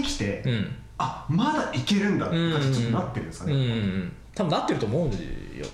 [0.00, 0.76] に来て、うん。
[0.98, 5.66] あまだいけるんだって感じにちょっとなってるんですかね、うんうん多分なってると思うんよ。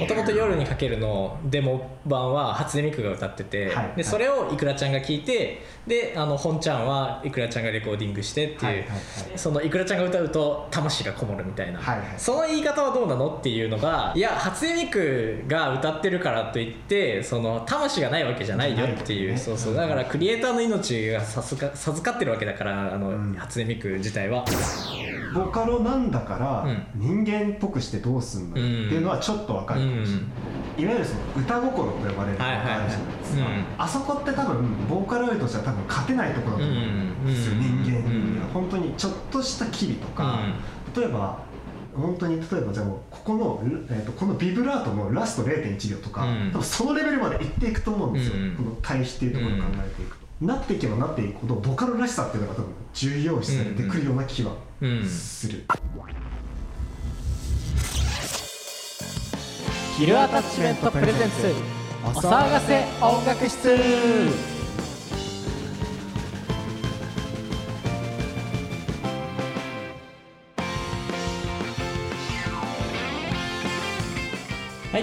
[0.00, 8.98] もともと「夜にかける」のデモ版は初音ミクが歌ってて、はいでそれをいくらちゃんが聞いてであの本ちゃんはいくらちゃんがレコーディングしてっていう、はいはいはい。
[9.36, 12.06] そのいくらちゃんが歌うと魂がこもるみたいな、はいはい。
[12.16, 19.74] その言い方はどうなのっていうのがいや初音ミクが歌ってるからといってその魂がないわけじゃないよっていう、ねそうそう。
[19.74, 23.34] だからクリエイターの命が授か授かってるわけだからあの、うん。
[23.36, 24.44] 初音ミク自体は。
[25.34, 27.24] ボカロなんだから、うん。
[27.24, 33.44] 人間っぽくしてどうすんのよっていうのはちょっとわかるかもしれない、いわゆるその歌心と呼ばれるのがあるじゃないですか、
[33.78, 38.46] あそこって多分ボーカロイドとしては多分勝てないところだと思うんですよ、うん人間には。
[38.46, 40.40] うん本当にちょっとした機微とか、
[40.96, 41.38] 例えば
[41.94, 46.50] 本当に例えばじゃあもうここの、えー、とこのビブラートのラスト0.1秒とか、うん。
[46.52, 48.54] 多分そのレベルまでいっていくと思うんですよ、うん。
[48.56, 55.08] この対比っていうところを考えていくと、なっていけばなっていくほどボカロらしさっていうのが多分重要視されてくるような気はうん。
[55.08, 55.64] する、
[59.96, 61.78] ヒルアタッチメントプレゼンツ。
[62.04, 64.57] お騒がせ音楽室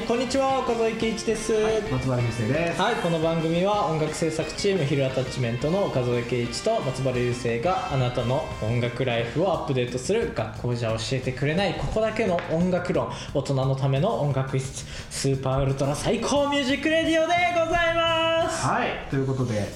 [0.07, 1.51] こんにちは、岡添圭一です。
[1.91, 18.63] 松原優生です、はい、この番組は音楽制作チームヒルアタッチメントの岡添圭一と松原雄生があなたの音楽ライフをアップデートする学校じゃ教えてくれないここだけの音楽論大人のための音楽室スーパーウルトラ最高ミュージックレディオでございます。
[18.67, 19.67] はいということで、はい。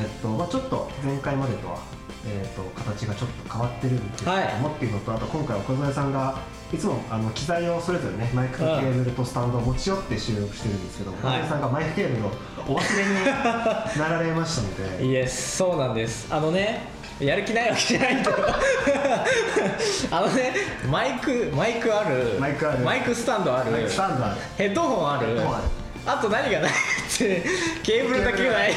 [0.00, 1.80] えっとまあ、ちょっと前回までとは、
[2.24, 6.38] えっと形がちょっと変わってるんですけども、はいっていうのとあと今回岡添さんが
[6.72, 12.30] いつもあの機材をそれぞれねマイクとケーブルとスタンドを持ち寄って収録してるんですけど、岡はい添さんがマイクケーブルを
[12.68, 13.14] お忘れに
[13.98, 15.06] なられましたので。
[15.06, 16.26] イエスそうなんです。
[16.28, 16.88] あのね
[17.20, 18.36] やる気ないわけじゃないんだよ
[20.10, 20.52] あのね
[20.90, 22.36] マイクマイクある。
[22.40, 22.84] マイクある。
[22.84, 23.70] マイクスタンドある。
[23.70, 24.36] マイクスタンドある。
[24.58, 25.40] ヘッドホンある。
[25.40, 25.64] ある。
[26.04, 26.70] あと何がない？
[27.82, 28.72] ケーブルだけがない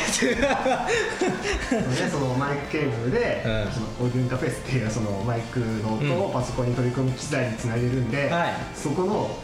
[2.12, 3.72] そのマイクケーブルで、うん。
[3.72, 8.54] そのオーディオインターフェースっていうそのマイクの音をパソコンに取り込む機材につないでるんで、はい。
[8.76, 9.38] そこの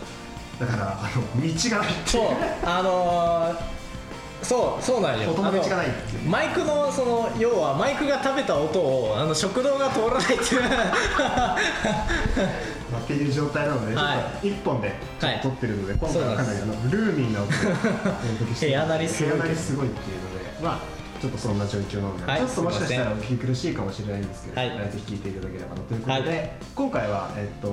[0.60, 2.10] だからあの道がないって。
[2.10, 3.76] そいううあのー
[4.42, 5.34] そうそうなんよ。
[6.28, 10.62] マイクのその要はマイクが食べた音をあの食道が通らないっていう
[12.92, 14.18] まあっていう状態なので、はい。
[14.18, 19.26] ちょっと一本でちょっと撮ってるので、今回はかなりあのルーミーな音をお届けして部屋鳴りす。
[19.26, 19.90] ごいっていうので
[20.64, 20.80] まあ
[21.22, 22.42] ちょっとそんな状況なので、はい。
[22.42, 24.70] ちょっともしかしたらお聞き苦しいかもしれないんですけど、はい。
[24.70, 26.52] ぜひ聞いていただければなということで、はい。
[26.76, 27.68] 今回はえっと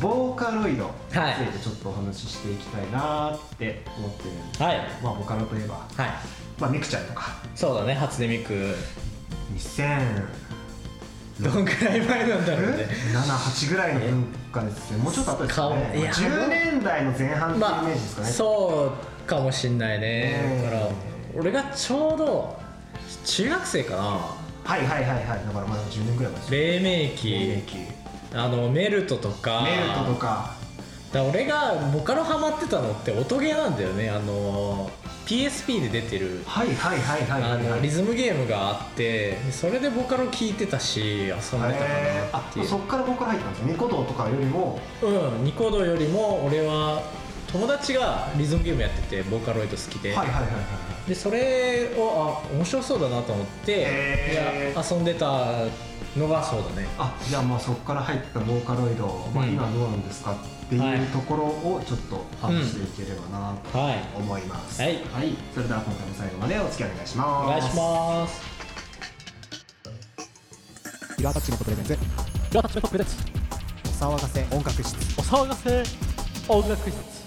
[0.00, 4.78] ボーカロイドにつはいいてちょっとお話ししていきたいなって思ってるんです、はい。
[5.02, 6.10] まあボカロといえばはい。
[6.58, 7.32] まあミクちゃんとか。
[7.54, 8.74] そうだね初音ミク。
[9.54, 10.22] 2000
[11.52, 12.88] どんくらい前なんだろうね。
[13.12, 16.00] 78ぐらいの文化ですねもうちょっと後ですね。
[16.00, 18.92] いや10年代の前半っていうイメまージですかね、あそ
[19.24, 20.06] うかもしんないね。
[20.06, 20.64] ええ。
[20.64, 20.88] だから
[21.34, 22.58] 俺がちょうど
[23.24, 24.02] 中学生かな。
[24.02, 25.26] はいはいはいはい。
[25.26, 28.00] だからまだ10年ぐらい前です黎明黎期明期。
[28.34, 29.62] あのメルトとか。
[29.62, 30.54] メルトとか。
[31.12, 34.10] だ俺がボカロハマってたのって音ゲーなんだよね。
[34.10, 34.90] あの
[35.30, 36.40] PSP で出てる
[37.80, 41.68] リズムゲームがあってそれでボカロ聴いてたし遊んでたかな
[42.40, 42.64] っていう。
[42.64, 44.80] あそっから僕から入ったんですよニコ動とかよりも。
[45.00, 47.04] うんニコ動よりも俺は
[47.52, 54.72] 友達がリズムゲームやっててボーカロイド好きで、はいはいはいはいでそれをあ面白そうだなと思って、へー。
[54.72, 55.26] いや遊んでた
[56.16, 56.86] のがそうだね。
[56.96, 59.52] あじゃあまあそこから入ったボーカロイド、まあ、うん。
[59.54, 60.36] 今どうなんですかっ
[60.68, 63.98] てはいいうところをちょっと話していければなとはい。
[64.16, 65.00] 思います、はい。
[65.52, 67.28] それでは今回も最後までお付き合いお願いします。
[67.28, 68.42] お願いします。
[71.16, 75.20] ヒルアタッチメントプレゼンツヒルアタッチメントプレゼンツお騒がせ音楽室。
[75.20, 75.82] お騒がせ
[76.48, 77.19] 音楽室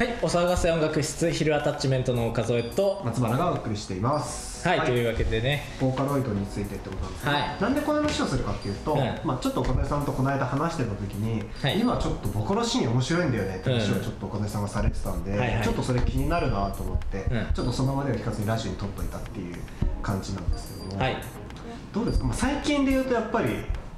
[0.00, 4.66] はいお騒がせ音楽室ヒルアタッチメントの岡添と松原がお送りしています。
[4.66, 5.62] はい、というわけでね。
[5.78, 7.60] ボーカロイドについてってことなんですけど、はい。
[7.60, 8.98] なんでこの話をするかっていうと、うん。
[9.24, 11.78] まあ、ちょっと岡田さんとこの間話してた時に、はい。
[11.78, 14.00] 今ちょっとボカロシーン面白いんだよねって話をうん。
[14.00, 15.62] ちょっと岡田さんがされてたんで、はいはい。
[15.62, 17.46] ちょっとそれ気になるなと思って、うん。
[17.52, 19.54] ちょっとその場では聞かずにラジオに撮っといたっていう
[20.02, 21.16] 感じなんですけども、はい。
[21.92, 23.50] どうですか、まあ、最近で言うとやっぱり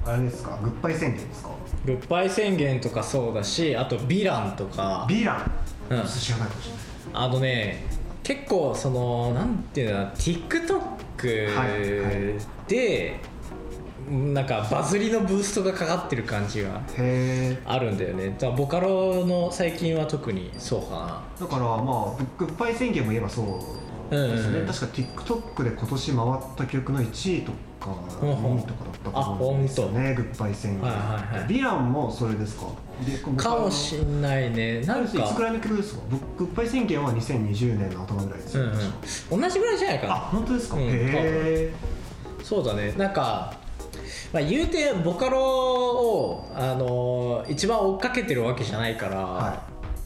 [0.05, 0.59] あれですか？
[0.61, 1.49] グッバイ宣言ですか？
[1.85, 5.07] グッバイ宣言とかそうだしあとヴィランとか。
[5.09, 5.51] ヴィラン、
[5.89, 6.03] うん。
[6.05, 6.83] 知らないかもしれない。
[7.13, 7.85] あのね
[8.23, 13.19] 結構そのなんていうの TikTok はいはで、
[14.09, 16.81] なんかバズりのブーストがかかってる感じが
[17.65, 18.35] あるんだよね。
[18.39, 24.35] だボカロの最近は特にそうかだからまあグッバイ宣言も言えばそううんうんうん。
[24.35, 24.85] ですね、確か
[25.23, 27.51] TikTok で今年回った曲の1位と
[27.83, 27.89] か
[28.21, 28.55] ほうほう。
[28.55, 30.99] 2位とかだったと思うんですよねグッバイ宣言、はいは
[31.35, 31.47] いはい。
[31.47, 32.67] ヴィランもそれですか？
[33.05, 34.81] でかもしんないね。
[34.81, 36.01] なんいつぐからいの曲ですか？
[36.37, 40.13] グッバイ宣言は2020年の頭ぐらいですよ、うんうん、同じぐらいじゃないかな。
[40.13, 40.83] あ本当ですか、うん。
[40.83, 41.73] へえ。
[42.43, 42.93] そうだね。
[42.97, 43.53] なんか、
[44.31, 49.63] まあ、言うてボカロを、あのー一番追っかけてるわけじゃないから、は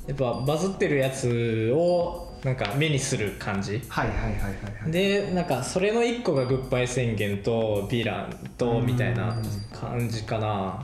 [0.08, 3.82] やっぱバズってるやつをなんか目にする感じ。
[3.90, 4.92] はいはいはいはいはい。
[4.92, 9.38] でなんかそれの1個がグッバイ宣言とヴィランとみたいな
[9.74, 10.82] 感じかな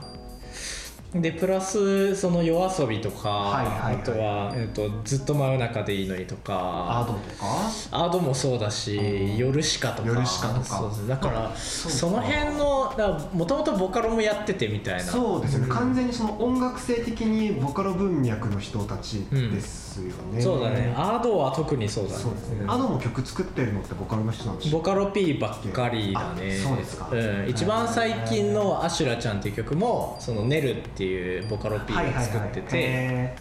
[1.14, 3.94] でプラスその夜遊びとか、はいはいはい。
[3.94, 7.46] あとは、えっとずっと真夜中でいいのにとアかドとか？
[7.92, 10.08] アードもそうだし、夜しかとか。
[10.08, 10.48] 夜しか。
[10.48, 12.92] とかだからあその辺の
[13.32, 15.04] もともとボカロもやっててみたいな。
[15.04, 15.68] そうですよね、ん。
[15.68, 20.92] 完全にその音楽性的にボカロ文脈の人たちですよね、そうだね。
[20.96, 22.16] アードは特にそうだね。
[22.16, 22.70] そうですね、うん。
[22.70, 26.58] アドも曲作ってるのってボカロの人なんでしょボカロ P ばっかりだね。
[26.60, 27.08] あそうですか。
[27.14, 31.03] ん、一番最近の「アシュラちゃん」っていう曲もそのネルっていう
[31.48, 33.36] ボカロ P が作ってて、へ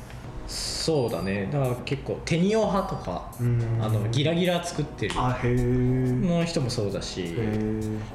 [0.47, 1.49] そうだね。
[1.51, 3.43] だから結構テニオ派とかあ
[3.89, 7.33] のギラギラ作ってるの人もそうだし。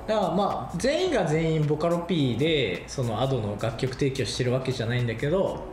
[0.06, 5.64] だからまあ全員が全員ボカロ P でそのアドの楽曲提供してるわけじゃないんだけど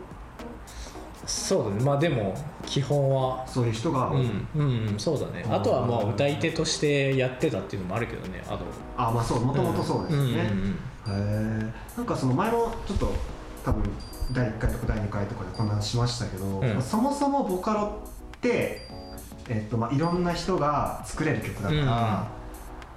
[1.26, 1.84] そうだね。
[1.84, 2.34] まあでも
[2.64, 4.48] 基本はそういう人が、うん。
[4.54, 5.44] うんうんそうだね。
[5.50, 8.58] あとはまあ歌い手としてやってたっていうのもあるけどねアド
[8.96, 9.44] あまあそう。
[9.44, 10.72] もともとそうですよね、んんん。
[10.72, 10.76] へ
[11.08, 13.12] えなんかその前もちょっと
[13.66, 13.82] 多分
[14.32, 16.60] 第1回とか第2回とかでこんな話しましたけど、ん。
[16.62, 18.00] まあそもそもボカロ
[18.36, 18.86] って、
[19.48, 22.28] えっとまあ、いろんな人が作れる曲だから、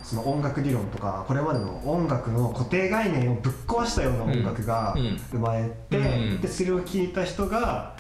[0.04, 5.18] その音楽理論とかこれまでの音楽の固定概念をぶっ壊したような音楽がうんうん。
[5.18, 6.02] 生まれて、う
[6.38, 6.42] ん。
[6.42, 7.98] でそれを聴いた人が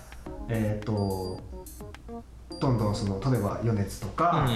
[0.48, 1.42] えっ、と
[2.60, 4.50] どんどんその例えば米津とか、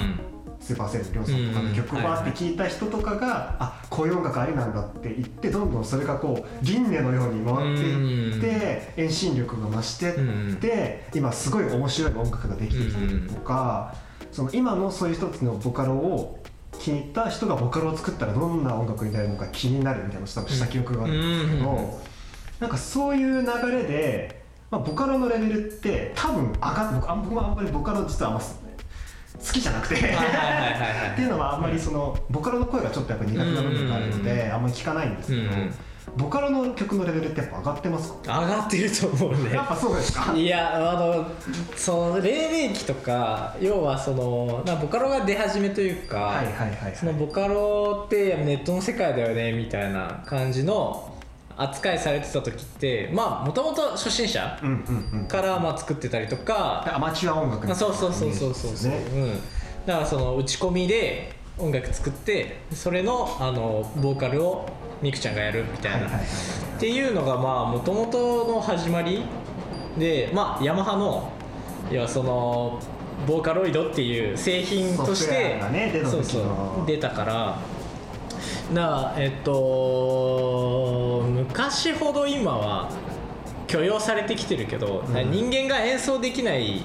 [0.60, 2.04] スーパーセルのりょうさんとかの曲をうん。
[2.04, 13.94] バーって聴いた人とかが、あこういう音楽ありなんだって言ってどんどんそれがこう輪廻のように回っていって、遠心力が増してって、今すごい面白い音楽ができてきてるとか、
[14.32, 16.44] その今のそういう一つのボカロを
[16.80, 21.78] 気に入った人がボカロを作ったらどんな音楽になるのか気になるみたいなのをした記憶があるんですけど、うん。
[21.78, 21.92] うん。
[22.60, 24.43] なんかそういう流れで、
[24.74, 29.96] まあ、ボカロのレベルって多分上がっ僕あん僕はあんまりボカロ実はあんま好きじゃなくて。
[29.96, 30.06] って
[31.22, 35.52] いうのはあんまりそのボカロの声がちょっとやっぱ苦手な部分があるのであんまり聞かないんですけど、
[36.18, 38.40] ボカロの曲のレベルってやっぱ上がってますか？
[38.40, 39.54] 上がってると思うね。
[39.54, 40.34] やっぱそうですか？
[40.34, 41.28] いやあの
[41.76, 46.96] その黎明期とか要はそのなボカロが出始めというか、はいはいはいはい。
[46.96, 51.13] そのボカロってネットの世界だよねみたいな感じの
[51.58, 54.60] 扱いされてた時ってまあもともと初心者
[55.28, 58.76] からまあ作ってたりとか、アマチュア音楽みたいなあそうそうそうそうそう。
[58.76, 58.98] そう、ね。
[59.14, 59.42] うん、
[59.86, 64.68] だからその打ち込みで音楽作ってそれのあのボーカルを
[65.02, 66.12] みくちゃんがやるみたいな、っ
[66.80, 69.24] ていうのがまあもともとの始まり
[69.98, 71.32] でまあヤマハの
[71.92, 72.80] 要はその
[73.28, 75.94] ボーカロイドっていう製品としてね
[76.88, 77.60] 出たから
[78.72, 82.90] だからえっと昔ほど今は
[83.68, 85.32] 許容されてきてるけど、うん。
[85.32, 86.84] 人間が演奏できない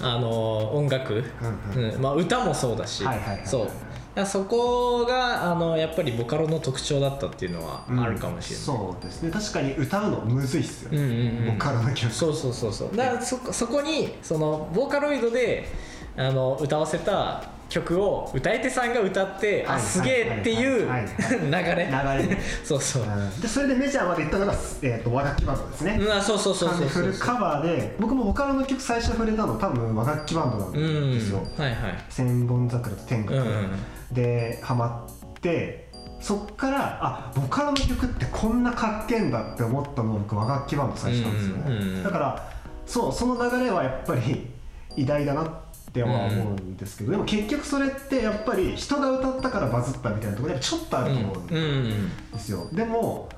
[0.00, 1.94] あの音楽、うんうん。
[1.94, 2.02] うん。
[2.02, 3.46] まあ、歌もそうだし、はいはいはいはい。
[3.46, 4.26] そう。
[4.26, 9.30] そこがあのやっぱりボカロの特徴だったっていうのはあるかもしれない、そうですね。
[9.30, 11.54] 確かに歌うのむずいっすようんね、うんうん。
[11.54, 12.12] ボカロの曲。
[12.12, 12.96] そうそうそうそう。
[12.96, 15.68] だからそそこにそのボーカロイドで
[16.16, 21.88] あの歌わせた曲を歌い手さんが歌って、はいあすげえっていう 流れ。
[21.88, 22.38] 流れ。
[22.64, 23.40] そうそう、うん。
[23.40, 24.52] でそれでメジャーまで行ったのが、
[24.82, 31.38] えー、と和楽器バンドですね、うん、あそうそうそうそうフルカバーで僕もボカロの曲最初触れたの多分和楽器バンドなんうんですよ。
[31.56, 31.76] はいはい
[32.10, 33.70] 「千本桜と天国」うんうん
[34.12, 35.88] でハマって
[36.20, 42.04] そっからあボカロの曲ってこんなかっけえんだって思ったのが僕和楽器バンド最初なんですよね、うんうんうん。
[42.04, 42.50] だから
[42.84, 44.50] そうその流れはやっぱり
[44.96, 45.69] 偉大だなって
[46.02, 53.28] は思うんですけど、でも結局それってやっぱり人が歌ったからバズったみたいなところでちょっとあると思うんうんうんですよ、でも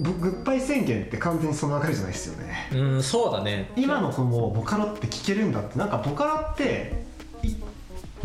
[0.00, 2.68] ググッバイ宣言って完全にその流れじゃないですよね。
[2.72, 3.70] うん、そうだね。
[3.76, 7.04] 今の子もボカロって聴けるんだってなんかボカロって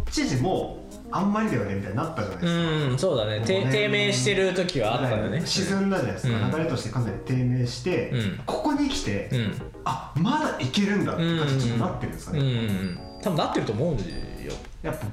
[0.07, 3.41] 一時もうあんまりだよねみたいになったじゃないですか、うんそうだね。
[3.45, 5.43] 低迷してる時はあったよね。
[5.45, 6.51] 沈んだじゃないですか、うん。
[6.51, 8.39] 流れとしてかなり低迷して、うん。
[8.45, 9.53] ここに来て、うん。
[9.85, 14.53] あまだいけるんだって感じになってるんですかね、うんうん多分なってると思うんだよ。
[14.81, 15.05] やっぱ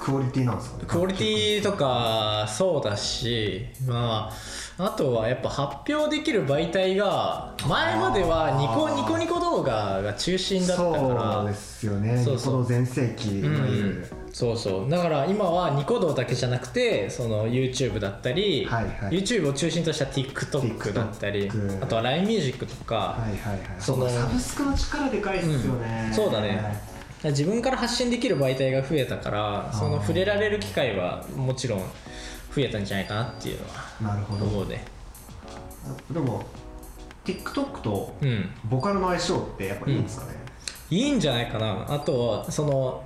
[0.00, 0.84] クオリティなんですかね。
[0.88, 4.30] クオリティとかそうだしま
[4.78, 11.32] ああとはやっぱ発表できる媒体が前まではニコニコニコ動画が中心だったから。
[11.34, 12.16] そうですよね。
[12.16, 12.54] そうそう。
[12.54, 14.90] ニコ動全盛期いわゆる、そうそう。
[14.90, 19.20] だから今はニコ動だけじゃなくてその YouTube だったり、はいはい。
[19.20, 21.48] YouTube を中心とした TikTok だったり
[21.80, 23.60] あとは LINE ミュージックとか、はいはいはい。
[23.78, 26.14] そのサブスクの力でかいっすよね、うん。
[26.14, 26.90] そうだね
[27.24, 31.86] 自分から発信できる媒体が増えたからその触れられる機会はもちろん増
[32.58, 34.44] えたんじゃないかなっていうのはなるほど。
[34.44, 34.84] 思うね。
[36.10, 36.44] でも
[37.24, 38.50] TikTok とうん。
[38.64, 40.36] ボカロの相性ってやっぱいいんですかね、
[40.90, 41.86] いいんじゃないかな。
[41.88, 43.04] あとはその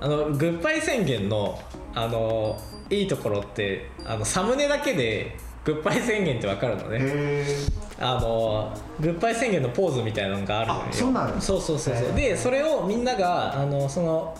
[0.00, 1.58] あのグッバイ宣言の
[1.94, 2.58] あの
[2.90, 6.98] いいところってあのサムネだけでグッバイ宣言ってわかるのね。
[7.00, 7.46] へ
[7.98, 10.84] あのグッバイ宣言のポーズみたいなのがあるのよ。
[10.90, 11.94] あそうなんだそうそうそう。
[12.14, 14.36] でそれをみんながあのその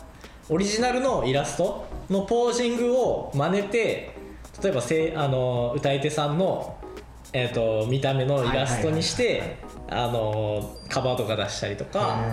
[0.49, 4.15] オリジナルのイラストのポージングを真似て
[4.63, 6.77] 例えばせあの歌い手さんの、
[7.33, 9.57] えー、と見た目のイラストにして
[9.95, 12.25] あのカバーとか出したりとか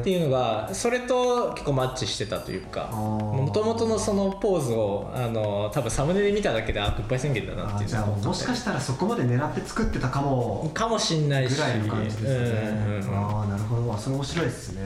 [0.00, 13.92] っていうのがそれと結構マッチしてたというかもともとのそのポーズをあの多分サムネで見ただけであグッバイ宣言だなっていうあじゃあもしかしたらそこまで狙って作ってたかもかもしんないしぐらいの感じですね、うんうんうんああなるほど。
[13.92, 14.82] あそれ面白いですね、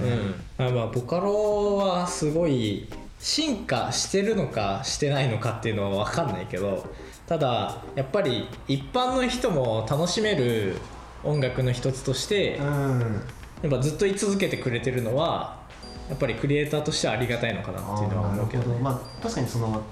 [0.58, 2.88] うん、まあまあボカロはすごい
[3.18, 6.86] 進化してるのかしてないのかっていうのは分かんないけど
[7.26, 10.76] ただやっぱり一般の人も楽しめる
[11.24, 13.22] 音楽の一つとしてうん。
[13.62, 15.62] やっぱずっと居続けてくれてるのは
[16.08, 18.78] やっぱりクリエイターとしてはありがたいのかなあっていうのは思うけどね。
[18.80, 19.82] まあ確かにその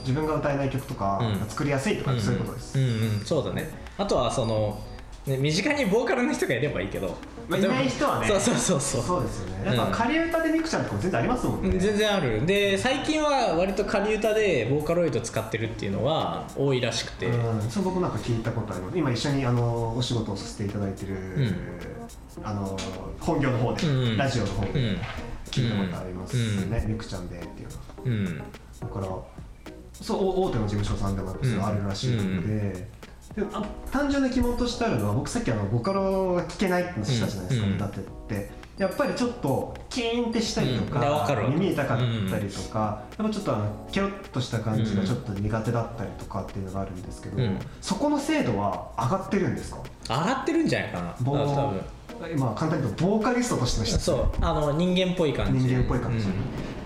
[0.00, 1.48] 自分が歌えない曲とかうん。
[1.48, 3.70] 作りやすいとかそういうことです、うんうん、そうだね。
[3.98, 4.80] あとはその、
[5.26, 7.16] ね、身近にボーカルの人がいればいいけど、
[7.48, 8.28] まあいない人はね。
[8.28, 9.02] そうそうそうそう。
[9.02, 9.66] そうですよね。
[9.66, 12.46] やっうんぱ仮歌でミクちゃんとかも全然ありますもんね、うん全然ある。
[12.46, 18.98] で最近は割と仮歌でボーカロイド使ってるっていうのは多いらしくて、うん、そう僕なんか聞いたことあります。
[18.98, 21.54] 今一緒にあのお仕事をさせていただいてる、ん。
[22.42, 22.76] あの
[23.20, 24.16] 本業の方で、うんうん。
[24.16, 24.98] ラジオの方でうん。
[25.50, 26.36] 聞いたことあります
[26.66, 27.74] ね、ミクちゃんでっていうの。
[27.76, 28.38] はうん。
[28.80, 29.06] だから
[29.92, 32.88] そうお大手の事務所さんでもやっぱそれあるらしいので,、
[33.38, 38.58] でもあ単純な疑問としてあるのは僕さっきあのボカロが聞けないって話したじゃないですか、うん歌ってって。
[38.78, 41.98] やっぱりちょっとキーンってしたりとかるわか、耳痛かっ
[42.30, 47.58] たりとか、やっぱちょっとあのケロッとした感じがちょっと苦手だったりとかっていうのがあるんですけど、うん。
[47.80, 49.82] そこの精度は上がってるんですか？
[50.08, 51.16] 上がってるんじゃないかな。
[51.20, 51.80] ボー多分。
[52.32, 54.30] 今簡単に言うとボーカリストとしての質そう。
[54.40, 55.66] あの人間っぽい感じ。
[55.66, 56.24] 人間っぽい感じ。
[56.24, 56.32] うん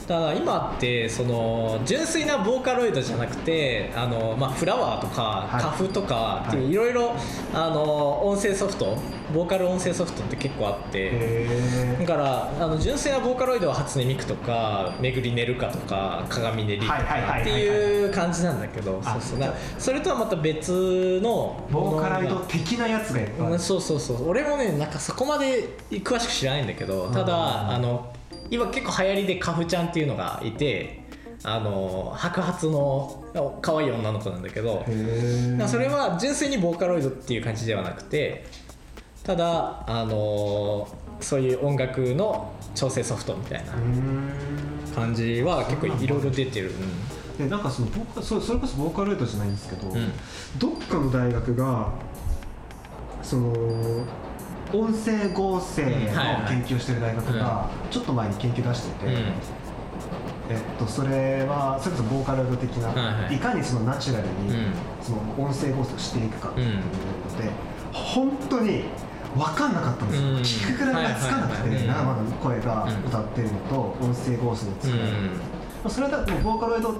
[0.06, 5.62] ただ今ってその純粋なボーカロイドじゃなくてあの、まあ、フラワーとかはい。
[5.62, 7.12] カフとかってはいいろいろ
[7.54, 8.96] あの音声ソフト
[9.32, 19.38] ボーカル音声ソフトって結構あってへだからあの純粋なボーカロイドは初音ミクとかめぐりねるかとか鏡ねりとかっていう感じなんだけどあそうそう。
[19.38, 23.58] なそれとはまた別のーボーカロイド的なやつがいっぱいある。
[23.58, 27.26] そうそうそう俺もねなんかそこまで詳しく知らないんだけどたうん。
[27.26, 28.12] だあの
[28.52, 31.00] 今結構流行りでカフちゃんっていうのがいて
[31.42, 34.84] あの白髪の可愛い女の子なんだけど
[35.66, 38.44] それは純粋にボーカロイドっていう感じではなくて
[39.24, 40.86] ただあの
[41.20, 43.72] そういう音楽の調整ソフトみたいな
[44.94, 46.72] 感じは結構いろいろ出てる、
[47.38, 50.12] でなんかそのボーカそそれこそボーカロイドじゃないんですけど、うん。
[50.58, 51.92] どっかの大学が
[53.22, 54.04] その
[54.72, 55.90] 音声合成の
[56.48, 59.12] 研究をしてる大学がちょっと前に研究出してて、うん。
[60.50, 64.72] えっと、それはそれこそボーカロイド的な、はいかにそのナチュラルに、うん。
[65.02, 66.84] その音声合成をしていくかっていうので、
[67.92, 68.84] 本当に
[69.34, 70.36] 分かんなかったんですよ、うん。
[70.38, 75.40] 聞くぐらいがつかなくて、生の声が歌ってるのと音声合成のつうかない、んま
[75.84, 76.96] あそれだとボーカロイド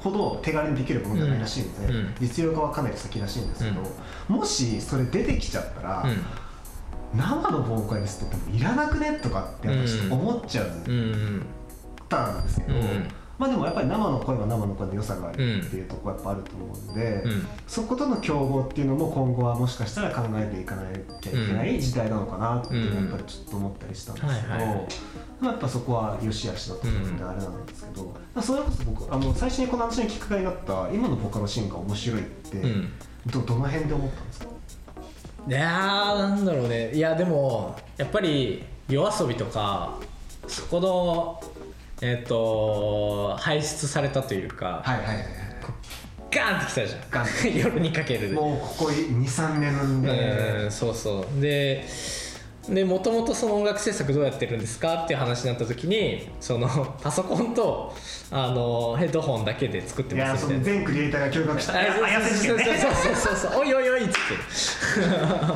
[0.00, 3.82] ほど手軽にできるものじゃないらしいので、うん実用化はかなり先らしいんですけど、
[4.28, 6.24] もしそれ出てきちゃったら、うん
[7.14, 9.18] 生のボーカリストっていらなくね？
[9.22, 11.46] とかってやっぱちょっと思っちゃううんうん。
[12.08, 13.08] たんですけど、うん
[13.38, 17.46] まあでもやっぱり生の声は生の声の良さがあるっていうところやっぱあると思うんで、うん。
[17.66, 20.84] そことの競合っていうのも今後はもしかしたら考えていかな
[21.20, 24.48] きゃいけない時代なのかなってやっぱりちょっと思ったりしたんですけ
[25.44, 32.92] ど、やっぱそこは良し悪しだと思うんであれなんですけど、まあそれこそ僕あの最初にこの話に聞くがになった今のボカロシーンが面白いって、うん。
[33.26, 34.46] どどの辺で思ったんですか？
[35.48, 36.92] いやーなんだろうね。
[36.92, 39.98] いやでもやっぱり夜遊びとか
[40.46, 41.40] そこの
[42.02, 45.26] えっ、と排出されたというか、はいはいはい
[46.28, 47.00] ガーンってきたじゃん。
[47.10, 47.26] ガン
[47.56, 48.28] 夜にかける。
[48.30, 51.40] でもうここ23年で、うんそうそう。
[51.40, 51.84] で
[52.68, 56.68] でもともとその音楽制作どうやってるんですかっていう話になった時にその
[57.02, 57.94] パソコンと
[58.30, 60.64] あのヘッドホンだけで作ってますみたいな。
[60.64, 61.80] 全クリエイターが驚愕した。
[61.80, 62.92] あそう綾瀬事件ねそう。
[62.92, 63.60] そうそうそうそう。
[63.60, 64.14] おいおいおいっつっ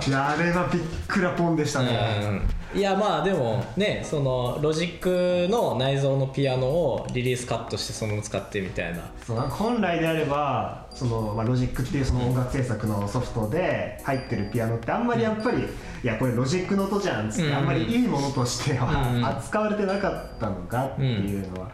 [0.03, 0.09] て。
[0.11, 9.11] いやあれはびっくらぽんでしたね、うん、いやまあでもねそのロジックの内蔵のピアノをリリースカットしてそのまま使ってみたいな。
[9.27, 17.57] そう本来であればその、まあ、ロジックっていうその音楽制作のソフトで入ってるピアノってあんまりやっぱり、いやこれロジックの音じゃんっつって、うん。
[17.57, 18.79] あんまりいいものとしてうん。
[18.79, 21.71] は扱われてなかったのかっていうのは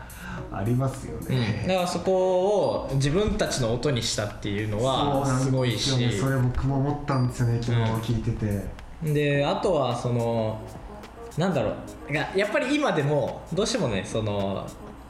[0.51, 1.65] ありますようん、だね。
[1.67, 5.99] からそこを自分たちの音にしたっていうのはすごいし。
[5.99, 10.59] ねそれ僕も思ったんですよね昨日聞いてて、であとはその
[11.39, 11.75] なんだろ
[12.09, 12.13] う。
[12.13, 14.67] がやっぱり今でもどうしてもねその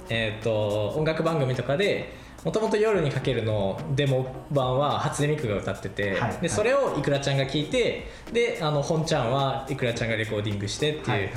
[0.09, 2.13] えっ、と音楽番組とかで
[2.47, 11.31] もともと夜にかけるのデモ版は初音ミクが歌ってて、はいでそれをいくらちゃんが聞いてであの本ちゃんはいくらちゃんがレコーディングしてってはいう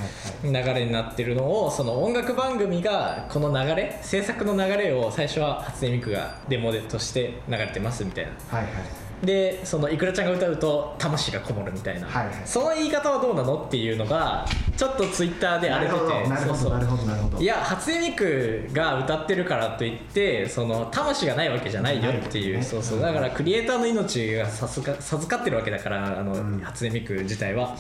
[0.44, 8.32] 流れになってるのをその音楽番組がこの流れ制作の流れを最初は初音ミクがデモでとして流れてますみたいな。
[8.60, 12.36] はいはいでそのいくらちゃんが歌うと魂がこもるみたいな、はいはい。
[12.46, 14.46] その言い方はどうなのっていうのが
[14.78, 16.30] ちょっとツイッターで荒れてて。
[16.30, 16.72] なるほどそうそう。
[16.72, 17.42] なるほどなるほど。
[17.42, 23.00] いや初音ミクが歌ってるからといってその魂がないわけじゃないよっていう、ねそうそう。
[23.00, 26.62] だからクリエイターの命が授か授かってるわけだからあの、うん。
[26.62, 27.76] 初音ミク自体は。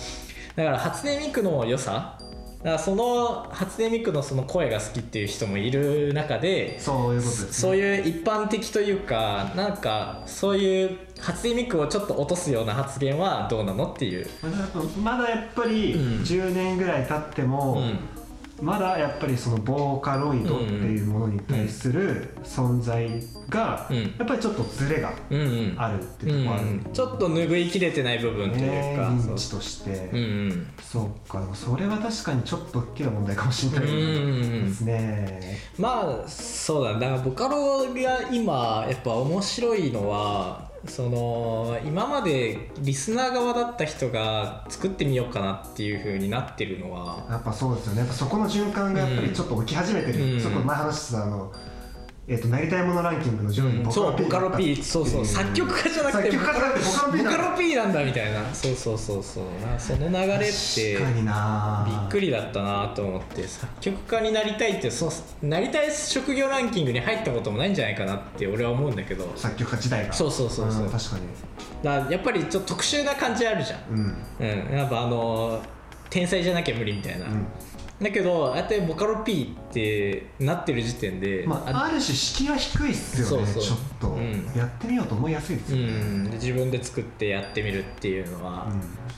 [0.55, 2.17] だから初音ミクの良さ
[2.59, 14.27] だからその初音ミクのその声が好きっていう人もいる中でそういうことです、ね、そういう一般的というかなんかそういう初音ミクをちょっと落とすような発言はどうなのっていう、
[15.01, 16.21] まだやっぱりうん。
[16.21, 17.99] 10年ぐらい経ってうも、ん
[18.61, 23.09] まだやっぱりそのボーカロイドっていうものに対する存在
[23.49, 23.97] がうん。
[23.97, 26.65] やっぱりちょっとズレがあるってういうところある。
[26.75, 29.35] ん、ちょっと拭いきれてない部分というねか、認そう。
[29.35, 30.67] 知として、うんうん。
[30.81, 31.39] そうか。
[31.53, 47.99] それは確かにちょっと大きな問題かもしれないですね、まあそうだねだからボカロが今やっぱ面白いのはその今までリスナー側だった人が作ってみようかなっていう風になってるのはやっぱそうですよね。
[47.99, 50.41] やっぱそこの循環がやっぱりちょっと起き始めてる、うん。
[50.41, 51.51] そこ前話してたあの、
[52.29, 55.25] えっとなりたいものランキングの上位にボカロそうボカロ P そうそう。
[55.25, 58.03] 作曲家じゃなくて作曲家じゃなくてボカロ P なんだ。
[58.05, 58.53] みたいな。
[58.53, 59.43] そうそうそうそう。
[59.65, 60.37] なその流れっ
[60.75, 61.87] て確かにな。
[61.89, 69.27] びっくりだったなと思って作曲家になりたいってそうなりたい職業ランキングに入ったこともないんじゃないかなって俺は思うんだけど。
[69.35, 70.13] 作曲家自体が。
[70.13, 70.85] そうそうそうそう。
[70.85, 71.21] ん確かに。
[71.81, 73.79] だやっぱりちょっと特殊な感じあるじゃん。
[73.89, 74.17] うん。
[74.39, 74.77] うん。
[74.77, 75.59] やっぱあの
[76.11, 77.47] 天才じゃなきゃ無理みたいな、うん
[78.01, 83.63] だけどああやってボカロ P ってなってる時点で、まあ、ある種敷居は低いっすよねそうそう。
[83.63, 84.51] ちょっと、うん。
[84.55, 88.67] やってみようと思いやすいですうよね、ん、で自分で作ってやってみるっていうのは、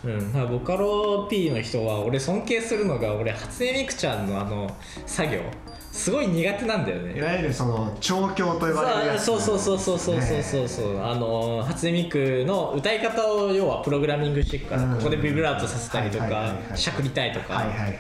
[0.04, 5.42] ううん、だからボカロ P の人は俺尊敬するのが俺初音ミクちゃんのあの作業。
[5.92, 11.02] すごい苦手なんだよんいねわゆるその調教と呼ばれるやつそうそうそうそうそうそうそうねそう。
[11.04, 14.96] あの初音ミクの歌い方を要はプログラミングしていくから、うん。
[14.96, 18.00] ここでビブラートさせたりとかしゃくりたいとか、はいはいはい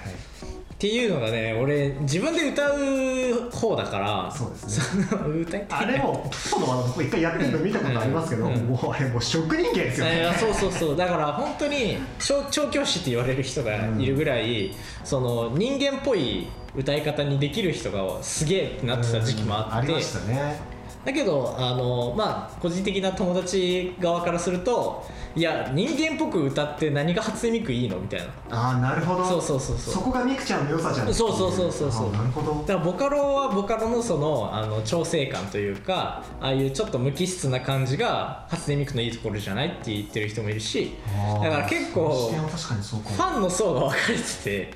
[0.81, 5.05] っていうのがね俺自分で歌う方だからそうですね。
[5.41, 8.53] 歌いあれもプロの技僕一回やってるの見たことありますけど、うん。
[8.55, 10.35] うんもうあれもう職人芸ですよね。
[10.39, 10.97] そうそうそう。
[10.97, 14.71] だから本当に調調教師って言われる人がいるぐらい、
[15.03, 19.87] その人間っぽい歌い方にできる人がすげえってなってた時期もあって、うん。
[19.89, 20.59] りましたね。
[21.05, 28.27] だけどあのまあ個人的な友達側からするといや人間っぽく歌って何が初音ミクいいのみたいな。
[28.49, 29.23] ああなるほど。
[29.23, 29.93] そうそうそうそう。
[29.93, 31.13] そこがミクちゃんの良さじゃん。
[31.13, 32.11] そうそうそうそうそう。
[32.11, 32.61] なるほど。
[32.67, 40.93] だからボカロはボカロのそのあの調整感というかああいうちょっと無機質な感じが初音ミクのいいところじゃないって言ってる人もいるし
[41.41, 44.73] だから結構ファンの層が分かれてて。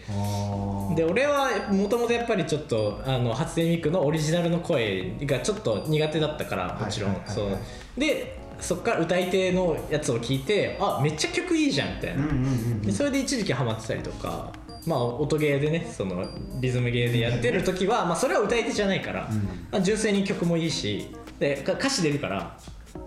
[0.95, 7.21] で俺はもともとやっぱりちょっとあの初音ミクのオリジナルの声がちょっと苦手だったからもちろん。
[7.27, 7.55] そうはい
[7.97, 14.51] でそっから歌い手のやつを聞いてあめっちゃ曲いいじゃんみたいな、それで一時期ハマってたりとか
[14.85, 16.23] まあ音ゲーでねその
[16.59, 19.37] リズムゲーでやってる時は、まあ、それは歌い手じゃないから、うん。
[19.71, 22.57] まあ、純粋に曲もいいしでか歌詞出るから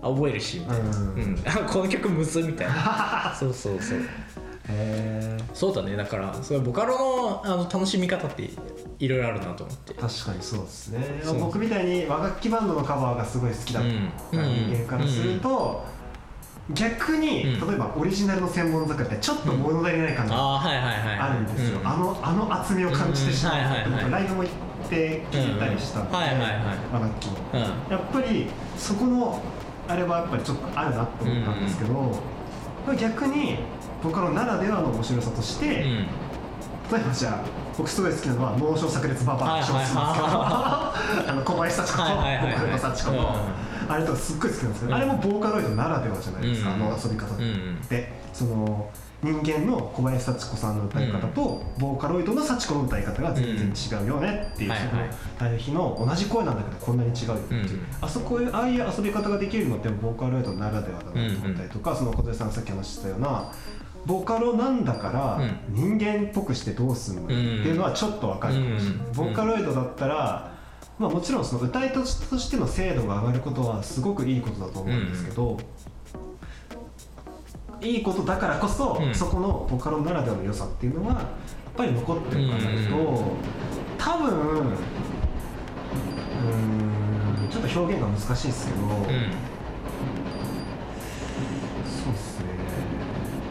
[0.02, 3.34] あ覚えるしみたいな、うんうんあこの曲むずみたいな。
[3.38, 3.98] そうそうそう。
[3.98, 4.02] へ
[5.54, 5.96] そうだね。
[5.96, 8.50] だからそれボカロのあの楽しみ方って
[8.98, 9.94] いろいろあるなと思って。
[9.94, 11.22] ー確かにそうですね。
[11.40, 13.88] 僕みたいに和楽器バンドのカバーがすごい好きだった
[14.36, 15.84] 人間からすると
[16.74, 17.68] 逆にうん。
[17.68, 21.80] 例えばオリジナルの千本桜ってちょっと物足りない感があるんですよ。
[21.80, 21.88] うん。
[21.88, 26.16] あのあの厚みを感じてしまうライブも行って聞いたりしたので
[26.92, 27.60] 和楽器のうん。
[27.60, 29.42] やっぱりそこの
[29.88, 33.56] あれはやっぱりちょっとあるなと思ったんですけど、これ逆に
[34.02, 36.06] ボカロならではの面白さとして、うん。
[36.90, 37.44] 例えばじゃあ
[37.76, 40.18] 僕すごい好きなのは「脳症炸裂ババア」はいはいショーツなんで
[41.20, 42.52] すけど 小林幸子とはいはいはいはい。
[42.52, 43.12] ボカルと幸子。
[43.12, 43.34] の
[43.90, 46.74] あれとかすっごい好きなんですけど、うんあれもボーカロイドならではじゃないですか、うん。
[46.76, 47.78] あの遊び方って、うん
[48.32, 53.66] その人間の小林幸子さんの歌い方と、ボーカロイドの幸子の歌い方が全然
[54.00, 55.02] 違うよねっていう、その
[55.36, 63.50] 対比の同じ声なんだけどこんなに違うよっていう、うんあそこああいう遊び方ができるのってボーカロイドならではだなと思ったりとか、その小手さんがさっき話したような
[64.08, 69.12] ボカロなんだから人間っぽくしてどうすんの、っていうのはちょっとわかるかもしれない、うん。
[69.12, 70.54] ボーカロイドだったら、
[70.98, 75.58] まあ、もちろんその歌いとしての精度が上がることはすごくいいことだと思うんですけど、
[77.82, 79.14] いいことだからこそ、うん。
[79.14, 81.24] そこのボカロならではの良さっていうのはやっ
[81.76, 82.50] ぱり残っておかない
[82.86, 83.36] と、うん。
[83.98, 84.72] 多分うー
[87.46, 88.78] んちょっと表現が難しいですけど、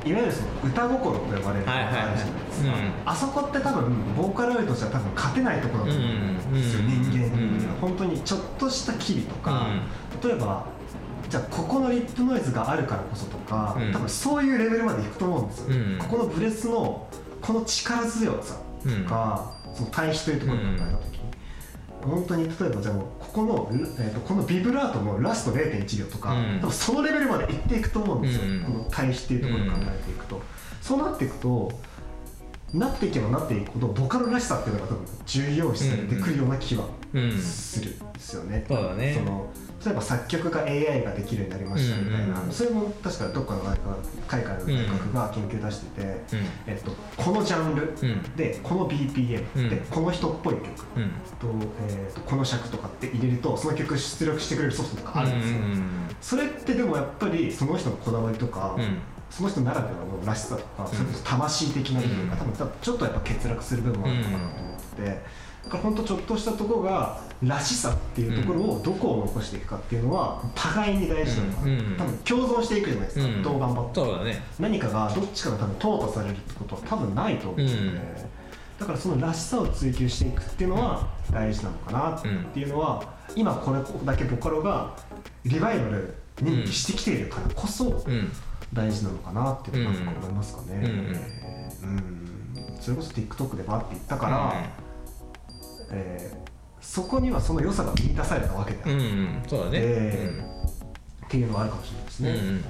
[0.07, 2.93] いわゆるその歌心と呼ばれるのがあるじゃないですか、はいはいはいうん。
[3.05, 6.87] あそこって多分ボーカロイドじゃ多分勝てないところだと思うんですよ、うん。
[6.87, 9.67] 人間には、うん本当にちょっとした機微とか、
[10.23, 10.65] 例えば
[11.29, 13.91] じゃあここのリップノイズがあるからこそとか、うん。
[13.93, 15.97] 多分そういうレベルまでいくと思うんですよ、うん。
[15.99, 17.07] ここのブレスの
[17.41, 21.16] この力強さとか、その対比というところを考えた時に、
[22.07, 26.59] 本当に例えばじゃあもうここの、えー、とこのビブラートのラスト0.1秒とか、うん。
[26.59, 28.63] 多分そのレベルまでいっていくと思うんですよ、うん。
[28.63, 30.41] この対比っていうところを考えていくと、
[30.81, 31.71] そうなっていくと
[32.73, 37.23] なっていけばなっていくほどボカロらしさっていうのが多分重要視されてくるような気はうん。
[37.23, 37.37] うん。
[37.37, 38.65] するんですよね。
[38.67, 39.13] そうだね。
[39.13, 39.47] その
[39.87, 43.61] 例えば作曲が AI ができるようになりましたみたいな、それも確かどっかの
[44.27, 46.21] 海外の大学が研究出してて、
[46.67, 48.35] えっと、このジャンルうん。
[48.35, 49.69] でこの BPM、うん。
[49.69, 50.65] でこの人っぽい曲
[50.97, 51.11] うん。
[51.39, 55.59] と,、えーとこの尺とかって入れるとその曲出力してくれるソフトとかあるんですよ、
[56.19, 58.97] それってでもやっぱりその人のこだわりとか、うん。
[59.29, 65.21] その人ならではのらしさとか、それこそ魂的な部分が多分多分ちょっとやっぱ欠落する部分もあるのかなと思ってて、
[65.67, 71.53] だから本当ちょっとしたところがらしさっていうところをどこを残していくかっていうのは互いに大事なの。
[71.53, 71.79] かな、うん。
[71.79, 71.97] うん。
[71.97, 73.43] 多分共存していくじゃないですか、うん。
[73.43, 74.43] どう頑張ってそうだね。
[74.59, 77.95] 何かがどっちかが多分淘汰されるってことは多分ないと思うので、うん。
[78.79, 83.03] だからそのらしさを追求していくっていうのは大事なのかなっていうのは、
[83.35, 84.95] 今これだけボカロが
[85.43, 88.31] リバイバルにしてきているからこそうん。
[88.73, 91.89] 大事なのかなっていうのはなんか思いますかね、うん。
[91.89, 92.77] うん。
[92.81, 94.53] それこそ TikTok でバッて言ったから、
[95.91, 96.47] えー
[96.79, 98.89] そこにはその良さが見出されたわけだ。
[98.89, 99.71] よ、うんうんそうだね。
[99.81, 100.31] え
[101.25, 102.63] っていうのはあるかもしれないですね、うんうん。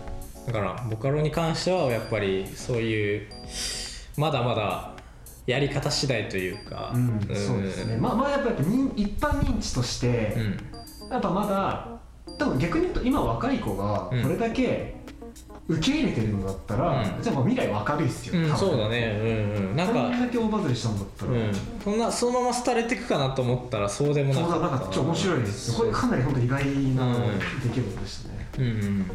[0.48, 3.30] だからボカロに関してはやっぱりそういう
[4.18, 4.94] まだまだ
[5.46, 6.94] やり方次第というか。
[6.96, 7.98] うんそうですね。
[7.98, 11.12] まあまあやっぱやっぱ認一般認知として、うん。
[11.12, 12.00] やっぱまだ
[12.40, 14.24] 多分逆に言うと今若い子がうん。
[14.24, 14.96] これだけ
[15.70, 17.22] 受け入れてるのだったら、うん。
[17.22, 19.20] じゃあまあ未来明るいっすよ、うん、そうだね。
[19.22, 19.76] うんうん。
[19.76, 21.52] なんこんかだけ大バズりしたんだったら、うん。
[21.84, 24.66] そんなそのまま廃れていくかなと思ったらそうでもなそうかった。
[24.68, 25.78] だなんかちょっと面白いです。
[25.78, 28.66] これかなり本当意外なうん出来事でしたね、うん。
[28.66, 29.06] うん。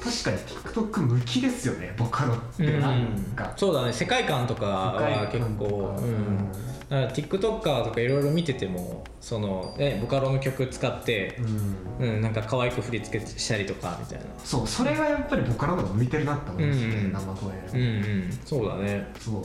[0.00, 2.78] 確かに TikTok 向きですよねボカロって。
[2.78, 3.92] なんか、そうだね。
[3.92, 6.50] 世界観とかは結構、うん、
[6.90, 11.36] だから TikToker とかいろいろ見ててもその、ね、ボカロの曲使って
[12.00, 12.08] う、ん。
[12.16, 14.24] うん、なんか可愛く振り付けしたりとかみたいな。
[14.44, 17.12] そうそれがやっぱりボカロの向いてるなって思いますね、うん。
[17.12, 18.38] 生声うんうん。
[18.44, 19.06] そうだね。
[19.20, 19.42] そう。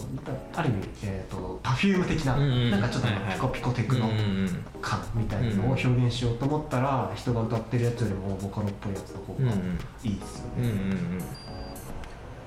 [0.55, 2.71] ある意味、えー、と Perfume 的な、うんうん。
[2.71, 9.79] なんかちょっとピコピコテクノうんうん感みたいなのを表現しようと思ったら、人が歌ってるやつよりもボカロっぽいやつの方がうんうん。
[10.03, 10.97] いいですようんうんうね、ん。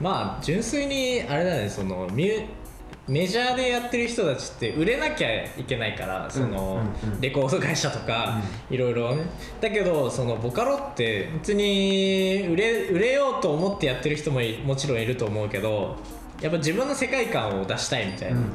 [0.00, 2.44] まあ純粋にあれだねそのミュ
[3.08, 6.46] メジャーでやってる人たちって売れなきゃいけないからその、
[7.04, 7.14] うんうん。
[7.14, 8.40] うんレコード会社とか、
[8.70, 9.24] いろいろね
[9.60, 15.96] だけどそのボカロって別に売れ売れようと思ってやってる人もいもちろんいると思うけど
[16.40, 18.52] やっぱ自分の世界観を出したいみたいなうんうんう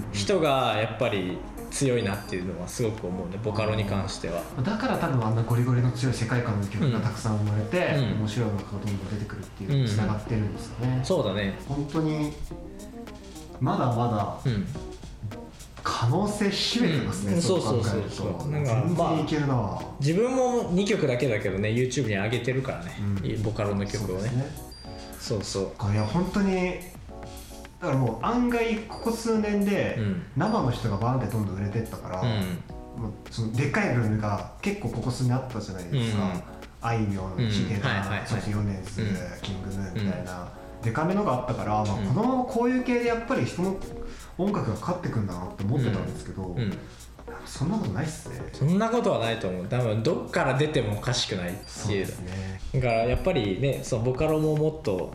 [0.00, 0.12] んうん。
[0.12, 1.36] 人がやっぱり
[1.70, 4.42] 強いなっていうのはすごく思うねボカロに関しては。
[4.62, 8.20] だから多分あんなゴリゴリの強い世界観の曲がたくさん生まれて、うん。
[8.20, 11.58] 面白いのがどんどん出てくるっていうつながってるんですよね、そうだね。
[11.68, 12.32] 本当に
[13.60, 14.66] まだまだうん。
[15.82, 17.42] 可能性秘めてますね、うん。
[17.42, 18.50] そうそうそうそうとそう。
[18.50, 23.02] なんか全まあ然いけるな、自分も2曲だけだけどね YouTube に上げてるからね、う
[23.38, 23.42] ん。
[23.42, 24.30] ボカロの曲をね。
[25.20, 25.92] そうですそうそう。
[25.92, 26.80] いや本当に
[27.80, 30.22] だからもう案外ここ数年でうん。
[30.36, 32.28] 生の人がバーンってどんどん売れてったから、うん。
[33.02, 36.42] もうそのでっかいブームが結構ここ数年あったじゃないですか、うん。
[36.80, 39.08] あいみょん、うんヒゲダ、はいはいはいそして米津、うん
[39.42, 40.48] キングヌーみたいな、
[40.86, 43.76] でかめのがあったから、まあ、このままこういう系でやっぱり人の
[44.38, 46.72] 音楽がかかってくんだなって思ってたんですけど、うん。
[47.44, 48.40] そんなことないっすね。
[48.52, 49.66] そんなことはないと思う。
[49.66, 51.66] 多分どっから出てもおかしくないっていう。
[51.66, 52.60] そうですね。
[52.74, 55.10] だからやっぱりねそのボカロももっと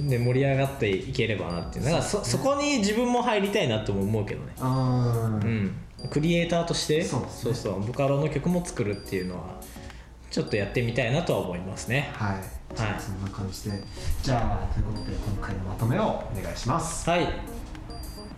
[0.00, 1.84] で盛り上がっていければなっていう。
[1.84, 4.52] だからそそこに自分も入りたいなとも思うけどね。
[4.58, 5.72] うん。
[6.10, 7.26] クリエイターとしてそうね。
[7.30, 9.60] そうそうボカロの曲も作るっていうのは
[10.30, 12.10] ちょっとやってみたいなとは思いますね。
[12.12, 12.76] はい。
[12.76, 13.82] じゃあそんな感じで。
[14.22, 17.08] じゃあということで今回のまとめをお願いします。
[17.08, 17.28] はい、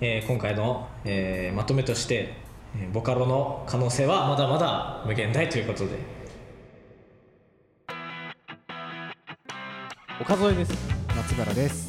[0.00, 2.35] えー今回の、えーまとめとして、
[2.79, 5.98] えーボカロの可能性はまだまだ無限大ということで。
[10.20, 10.72] 岡添です。
[11.16, 11.88] 松原です。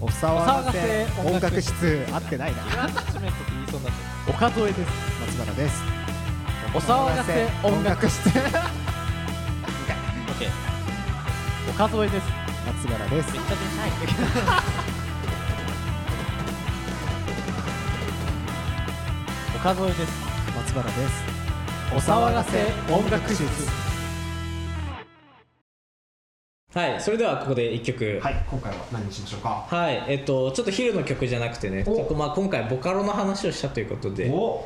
[0.00, 2.06] お騒騒ががせせ音楽室。
[2.12, 2.62] 合ってないな。
[4.28, 4.80] 岡添です。
[5.20, 5.82] 松原です。
[6.74, 8.30] お騒がせ音楽室
[10.38, 10.46] OK
[11.70, 12.26] 岡添です。
[12.64, 13.32] 松原です。
[13.32, 13.90] めっちゃでかい。
[19.56, 20.00] 岡添です。
[20.56, 20.98] 松原です。
[21.92, 23.42] お騒がせ音楽室
[26.74, 28.20] はいそれではここで1曲。
[28.22, 29.66] はい今回は何にしましょうか？
[29.68, 31.84] はい、えっとちょっと昼の曲じゃなくてね、
[32.16, 34.64] まあ今回ボカロの話をしたということで、お。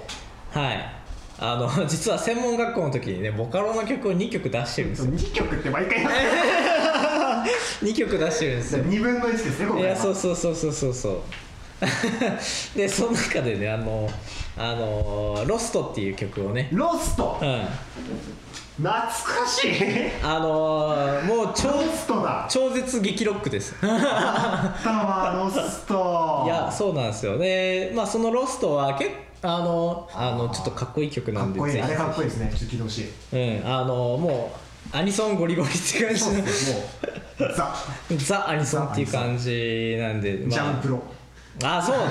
[0.53, 0.95] はい、
[1.45, 5.13] あの 実は専門学校の時にねボカロの曲を2曲出してるんですよ。
[5.13, 7.45] 2曲って毎回やっ
[7.81, 8.85] て2曲出してるんですよ。
[8.85, 11.23] 2分の1ですねいやそうそうそうそうそうそう。
[12.77, 14.09] でその中でねあの
[14.57, 17.39] あのロストっていう曲をね、ロスト？
[17.43, 17.67] うん、
[18.77, 19.13] 懐か
[19.49, 19.73] しい。
[20.23, 22.47] あのもう超ロストだ。
[22.49, 23.75] 超絶激ロックです。
[23.83, 26.45] あったわロスト。
[26.47, 27.37] いやそうなんですよ。
[27.37, 29.11] でまあそのロストは結
[29.43, 31.83] あのあのちょっとかっこいい曲なかっんでぜひこいい。
[31.83, 32.51] あれかっこいいですね。
[32.51, 33.03] ちょっと聞いてほし
[33.33, 33.61] い。
[33.61, 34.53] うんあのも
[34.93, 36.25] うアニソンゴリゴリって感じ。
[36.25, 37.75] もうザ。
[38.17, 41.03] ザ・ アニソンっていう感じなんで、ジャンプロ。
[41.63, 42.03] ああそうね。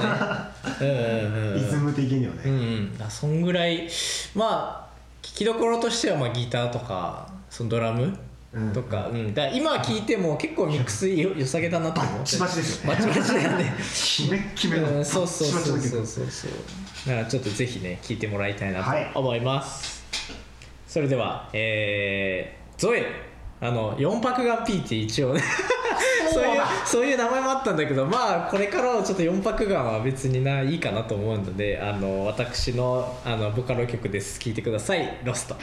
[0.82, 3.06] うんうんうんリズム的にはうんねうん。
[3.06, 3.90] あそんぐらい
[4.36, 4.92] まあ
[5.22, 8.18] 聴きどころとしてはまあギターとかそのドラム
[8.54, 9.34] うんとか、うん。
[9.34, 13.00] だ今聴いても結構ミックスよ良さげだなと思ってバッチバチですよね。
[13.00, 16.06] バチバチだよねキメッキメのうん、そうそうそうそうそう。
[16.06, 16.52] そう
[17.08, 19.10] だからちょっとぜひね聞いてもらいたいなはい。
[19.14, 20.04] と思います、
[20.88, 23.06] それではえー、ゾエ
[23.60, 25.42] あの4泊眼 P って一応ね。
[26.34, 34.40] そういうそういう名前もあったんだけどまあこれからはちょっと4泊眼は別にないいかなと思うのであの私のあのボカロ曲です。
[34.40, 35.58] 聴いてください「ロスト」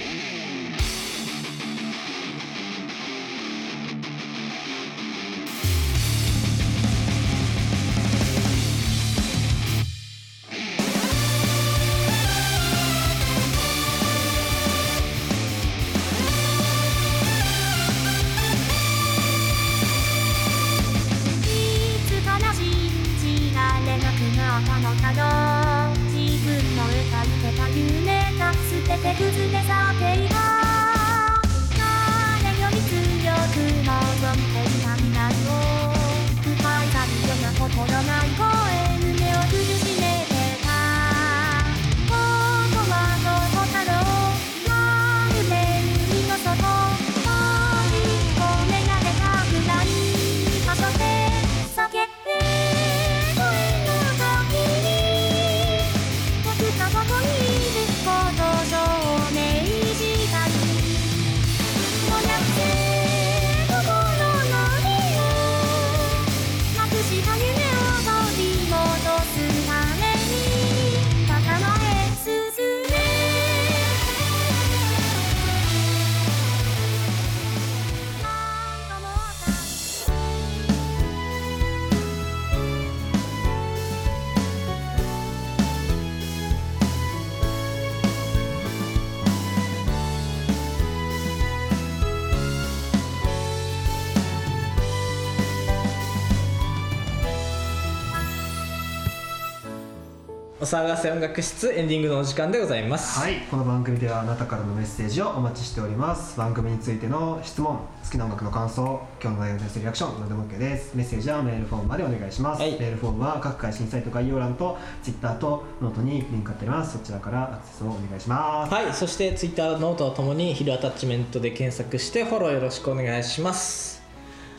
[100.69, 103.19] 騒がせ音楽室エンディングのお時間でございます。
[103.19, 103.37] はい。
[103.51, 106.37] この番組ではあなたからのメッセージをお待ちしております。
[106.37, 110.95] 番組についての質問好きな音楽の感想今日の内容に対するリアクション何でも OK です。
[110.95, 112.73] メッセージはメールフォームまでお願いします、はい。
[112.73, 116.99] メールフォームは各配信サイト概要欄と Twitter とノートにリンク貼ってあります。
[116.99, 118.75] そちらからアクセスをお願いします。
[118.75, 124.03] はい、そしてツイッターノートとともにヒルアタッチメントで検索してフォローよろしくお願いします。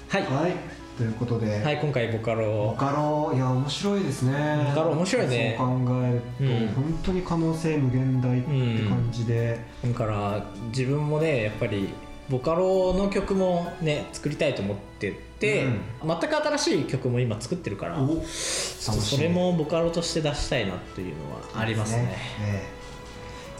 [0.07, 2.45] はい、ははいということで、い、今回ボカロ。
[2.45, 4.65] ボをカロいや面白いですね。
[4.75, 5.55] ボカロ面白いね。
[5.57, 6.67] そう考えると、うん。
[6.67, 8.49] 本当に可能性無限大って
[8.89, 11.88] 感じで、だから自分もねやっぱり
[12.29, 15.67] ボカロの曲もね作りたいと思ってて、
[16.05, 22.13] 全く新しい曲も今作ってるから、それもボカロとして出したいなっていうのはありますね。
[22.41, 22.67] え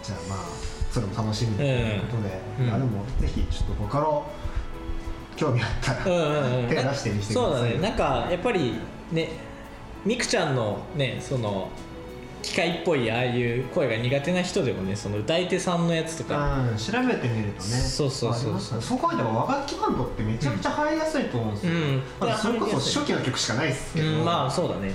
[0.02, 0.04] え。
[0.04, 0.40] じゃあまあ
[0.92, 2.66] それも楽しみということで、うん。
[2.66, 4.26] いやでもぜひちょっとボカロ
[5.40, 6.70] 興味あったら、うんうんうん。
[6.70, 7.34] 手出してみてください。
[7.34, 7.78] そうだね。
[7.80, 8.76] なんかやっぱり
[9.12, 9.30] ね
[10.06, 11.70] みくちゃんのねその
[12.42, 16.60] 機械っぽいああいう声が苦手な人でもねその歌い手さんのやつとか。
[16.60, 17.70] うん、調べてみるとね。
[17.70, 18.60] そうそうそう。
[18.60, 22.04] そうそう考えたら和楽器バンドってめちゃくちゃ入りやすいと思うんですよ、うん。
[22.20, 24.26] まあ、それこそ初期の曲しかないですけど、うん。
[24.26, 24.94] まあそうだね。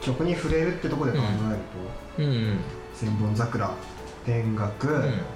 [0.00, 1.56] 曲に触れるってところで考える
[2.16, 2.58] とうんうん
[2.92, 3.70] 「千本桜」
[4.24, 4.86] 「天楽」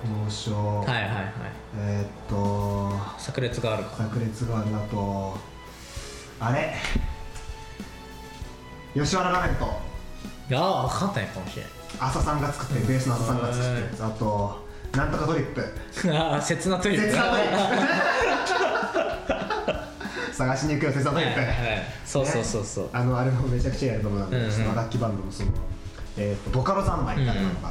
[0.07, 1.33] 猛暑」はいはいはい。
[1.79, 3.97] えーっと炸裂があるか。
[3.99, 5.37] 炸裂があるあと
[6.41, 6.75] あれ？
[8.95, 9.65] 吉原ラメント。
[10.49, 11.65] いやー分かんないかもしれ
[11.99, 14.65] 浅さんが作ってるベースの浅さんが作ってるあと
[14.97, 16.07] なんとかトリップ。
[16.09, 17.07] ないああ切なトリップ。
[17.11, 17.37] トリッは
[20.29, 20.33] プ。
[20.37, 21.55] 探しに行くよ切なトリップ、いはい
[22.05, 24.75] そうそうそうそう、あのアルバムめちゃくちゃいいアルバムなんで、うんうん。
[24.77, 25.51] 楽器バンドのその、
[26.19, 27.71] えーとボカロ三昧みたいなのが、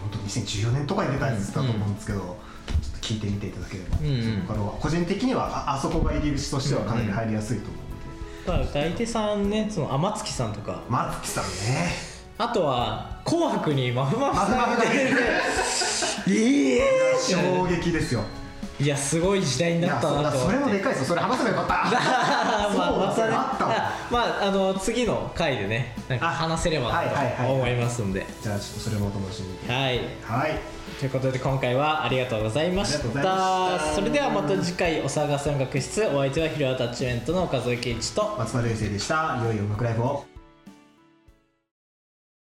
[0.00, 2.30] 本当2014年とかに出たやつだと思うんですけど、ちょっ
[2.92, 4.78] と聞いてみていただければ、うんうん。
[4.80, 10.82] 個人的にはああそこが入り口としてはかなり入りやすいと思うので、だから歌い手さんねその天月さんとか。
[10.88, 12.10] 松木さんね。
[12.38, 15.14] あとは「紅白」にマフマフマフマフが出て
[16.24, 16.80] て いい
[17.20, 18.22] 衝撃ですよ
[18.80, 20.58] いやすごい時代になったそそれなと思って。
[20.58, 21.74] もでかいですよそれ話せばよかった。
[21.84, 23.66] まあそうまたねあった。
[23.66, 26.90] わあまああの次の回でねなんかあ話せれば
[27.38, 28.26] と思いますんで。
[28.42, 29.80] じゃあちょっとそれもお楽しみに。
[29.80, 30.00] はい。
[30.24, 30.58] はい。
[30.98, 33.20] ということで今回はありがとうございました。
[33.20, 33.94] た。
[33.94, 39.38] それではまた次回お騒がせ音楽室お相手はヒロアタッチメントの岡添圭一と松丸優生でした。
[39.42, 40.29] いよいよ音楽ライブを